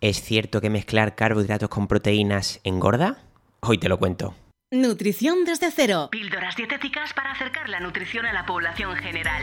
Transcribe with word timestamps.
¿Es 0.00 0.22
cierto 0.22 0.60
que 0.60 0.70
mezclar 0.70 1.16
carbohidratos 1.16 1.68
con 1.68 1.88
proteínas 1.88 2.60
engorda? 2.62 3.18
Hoy 3.60 3.78
te 3.78 3.88
lo 3.88 3.98
cuento. 3.98 4.36
Nutrición 4.70 5.44
desde 5.44 5.72
cero. 5.72 6.08
Píldoras 6.12 6.54
dietéticas 6.54 7.12
para 7.14 7.32
acercar 7.32 7.68
la 7.68 7.80
nutrición 7.80 8.24
a 8.24 8.32
la 8.32 8.46
población 8.46 8.94
general. 8.94 9.42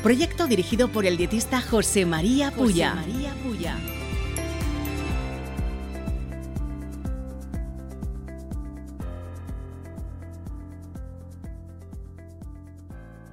Proyecto 0.00 0.46
dirigido 0.46 0.86
por 0.86 1.04
el 1.04 1.16
dietista 1.16 1.60
José 1.60 2.06
María 2.06 2.52
Puya. 2.52 2.94
María 2.94 3.34
Puya. 3.42 3.76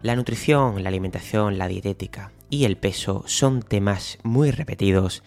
La 0.02 0.16
nutrición, 0.16 0.82
la 0.82 0.90
alimentación, 0.90 1.60
la 1.60 1.68
dietética 1.68 2.32
y 2.50 2.66
el 2.66 2.78
peso 2.78 3.24
son 3.28 3.62
temas 3.62 4.18
muy 4.24 4.52
repetidos, 4.52 5.24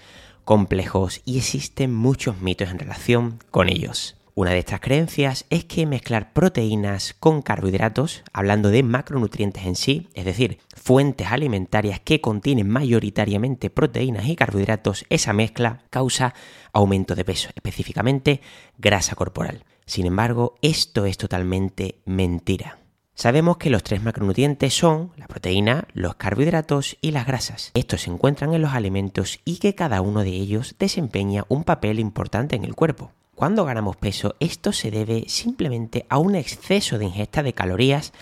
complejos 0.49 1.21
y 1.27 1.37
existen 1.37 1.95
muchos 1.95 2.41
mitos 2.41 2.71
en 2.71 2.79
relación 2.79 3.39
con 3.51 3.69
ellos. 3.69 4.17
Una 4.35 4.53
de 4.53 4.61
estas 4.61 4.81
creencias 4.81 5.45
es 5.51 5.67
que 5.67 5.85
mezclar 5.85 6.33
proteínas 6.33 7.15
con 7.21 7.43
carbohidratos, 7.43 8.23
hablando 8.33 8.71
de 8.71 8.83
macronutrientes 8.83 9.67
en 9.67 9.77
sí, 9.77 10.09
es 10.15 10.25
decir, 10.25 10.57
fuentes 10.75 11.27
alimentarias 11.27 12.01
que 12.01 12.23
contienen 12.23 12.67
mayoritariamente 12.67 13.69
proteínas 13.69 14.27
y 14.27 14.37
carbohidratos, 14.37 15.05
esa 15.11 15.35
mezcla 15.35 15.83
causa 15.91 16.33
aumento 16.73 17.15
de 17.15 17.27
peso, 17.27 17.51
específicamente 17.55 18.41
grasa 18.79 19.17
corporal. 19.17 19.67
Sin 19.85 20.07
embargo, 20.07 20.55
esto 20.63 21.05
es 21.05 21.19
totalmente 21.19 22.01
mentira. 22.07 22.79
Sabemos 23.19 23.57
que 23.57 23.69
los 23.69 23.83
tres 23.83 24.01
macronutrientes 24.01 24.73
son 24.73 25.11
la 25.17 25.27
proteína, 25.27 25.89
los 25.93 26.15
carbohidratos 26.15 26.99
y 27.01 27.11
las 27.11 27.27
grasas. 27.27 27.73
Estos 27.75 28.03
se 28.03 28.11
encuentran 28.13 28.55
en 28.55 28.63
los 28.63 28.75
alimentos 28.75 29.41
y 29.45 29.57
que 29.57 29.75
cada 29.75 30.03
uno 30.03 30.23
de 30.23 30.31
ellos 30.31 30.77
desempeña 30.79 31.45
un 31.49 31.65
papel 31.65 31.99
importante 31.99 32.55
en 32.55 32.63
el 32.63 32.77
cuerpo. 32.77 33.11
Cuando 33.35 33.65
ganamos 33.65 33.97
peso, 33.97 34.37
esto 34.39 34.73
se 34.73 34.93
debe 34.93 35.25
simplemente 35.27 36.07
a 36.09 36.19
un 36.19 36.37
exceso 36.37 36.97
de 36.97 37.07
ingesta 37.07 37.43
de 37.43 37.55
calorías 37.55 38.13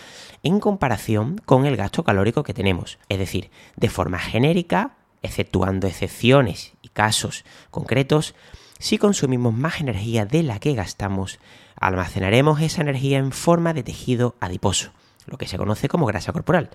en 0.41 0.59
comparación 0.59 1.39
con 1.45 1.67
el 1.67 1.77
gasto 1.77 2.03
calórico 2.03 2.41
que 2.41 2.55
tenemos. 2.55 2.97
Es 3.07 3.19
decir, 3.19 3.51
de 3.75 3.89
forma 3.89 4.17
genérica, 4.17 4.97
exceptuando 5.21 5.85
excepciones 5.85 6.73
y 6.81 6.89
casos 6.89 7.45
concretos, 7.69 8.33
si 8.79 8.97
consumimos 8.97 9.53
más 9.53 9.81
energía 9.81 10.25
de 10.25 10.43
la 10.43 10.59
que 10.59 10.73
gastamos, 10.73 11.39
almacenaremos 11.79 12.61
esa 12.61 12.81
energía 12.81 13.17
en 13.17 13.31
forma 13.31 13.73
de 13.73 13.83
tejido 13.83 14.35
adiposo, 14.39 14.91
lo 15.25 15.37
que 15.37 15.47
se 15.47 15.57
conoce 15.57 15.87
como 15.89 16.05
grasa 16.05 16.33
corporal, 16.33 16.69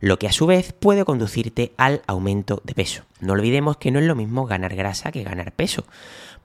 lo 0.00 0.18
que 0.18 0.28
a 0.28 0.32
su 0.32 0.46
vez 0.46 0.72
puede 0.72 1.04
conducirte 1.04 1.72
al 1.76 2.02
aumento 2.06 2.62
de 2.64 2.74
peso. 2.74 3.04
No 3.20 3.32
olvidemos 3.32 3.76
que 3.76 3.90
no 3.90 3.98
es 3.98 4.04
lo 4.04 4.14
mismo 4.14 4.46
ganar 4.46 4.74
grasa 4.76 5.10
que 5.10 5.24
ganar 5.24 5.52
peso. 5.52 5.84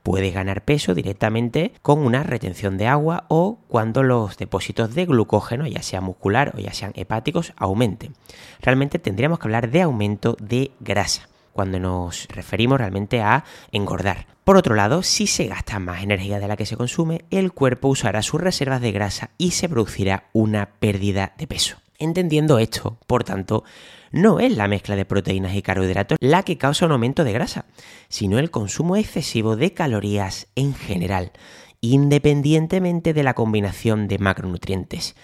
Puedes 0.02 0.34
ganar 0.34 0.66
peso 0.66 0.95
directamente 0.95 1.72
con 1.81 2.00
una 2.00 2.23
retención 2.23 2.78
de 2.78 2.88
agua 2.88 3.25
o 3.30 3.59
cuando 3.67 4.03
los 4.03 4.38
depósitos 4.38 4.94
de 4.95 5.06
glucógeno, 5.06 5.66
ya 5.66 5.81
sea 5.81 6.02
muscular 6.02 6.53
o 6.58 6.59
ya 6.59 6.74
sean 6.74 6.91
hepáticos, 6.95 7.53
aumenten. 7.56 8.13
Realmente 8.62 9.00
tendríamos 9.00 9.40
que 9.40 9.47
hablar 9.47 9.69
de 9.69 9.81
aumento 9.81 10.35
de 10.41 10.72
grasa 10.81 11.30
cuando 11.53 11.80
nos 11.80 12.28
referimos 12.28 12.80
realmente 12.80 13.22
a 13.22 13.46
engordar. 13.72 14.28
Por 14.44 14.58
otro 14.58 14.75
lado, 14.75 15.03
si 15.03 15.28
se 15.28 15.47
gasta 15.47 15.80
más 15.80 16.03
energía 16.03 16.40
de 16.40 16.47
la 16.47 16.58
que 16.58 16.66
se 16.66 16.75
consume, 16.75 17.24
el 17.30 17.53
cuerpo 17.53 17.88
usará 17.88 18.22
sus 18.22 18.41
reservas 18.41 18.81
de 18.81 18.91
grasa 18.91 19.30
y 19.38 19.52
se 19.52 19.69
producirá 19.69 20.30
una 20.34 20.72
pérdida 20.80 21.34
de 21.38 21.47
peso. 21.47 21.78
Entendiendo 21.97 22.59
esto, 22.59 22.97
por 23.08 23.24
tanto, 23.24 23.63
no 24.12 24.40
es 24.40 24.56
la 24.58 24.68
mezcla 24.68 24.96
de 24.96 25.06
proteínas 25.06 25.56
y 25.56 25.62
carbohidratos 25.62 26.18
la 26.19 26.44
que 26.44 26.58
causa 26.58 26.86
un 26.86 26.92
aumento 26.92 27.24
de 27.24 27.31
grasa, 27.34 27.66
sino 28.09 28.38
el 28.38 28.52
consumo 28.52 28.97
excesivo 28.97 29.56
de 29.56 29.74
calorías 29.74 30.47
en 30.56 30.75
general, 30.75 31.31
independientemente 31.80 33.13
de 33.13 33.24
la 33.24 33.34
combinación 33.34 34.08
de 34.08 34.18
macronutrientes 34.18 35.16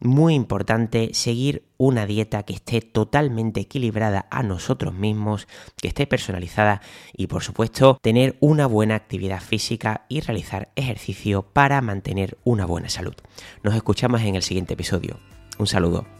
muy 0.00 0.34
importante 0.34 1.10
seguir 1.12 1.64
una 1.76 2.06
dieta 2.06 2.42
que 2.42 2.54
esté 2.54 2.80
totalmente 2.80 3.60
equilibrada 3.60 4.26
a 4.30 4.42
nosotros 4.42 4.94
mismos, 4.94 5.46
que 5.80 5.88
esté 5.88 6.06
personalizada 6.06 6.80
y 7.16 7.26
por 7.26 7.42
supuesto 7.42 7.98
tener 8.02 8.36
una 8.40 8.66
buena 8.66 8.94
actividad 8.94 9.40
física 9.40 10.04
y 10.08 10.20
realizar 10.20 10.70
ejercicio 10.76 11.42
para 11.42 11.80
mantener 11.80 12.38
una 12.44 12.66
buena 12.66 12.88
salud. 12.88 13.14
Nos 13.62 13.74
escuchamos 13.74 14.22
en 14.22 14.34
el 14.34 14.42
siguiente 14.42 14.74
episodio. 14.74 15.18
Un 15.58 15.66
saludo. 15.66 16.19